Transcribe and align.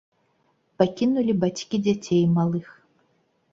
Пакінулі 0.83 1.35
бацькі 1.45 1.83
дзяцей 1.85 2.23
малых. 2.35 2.67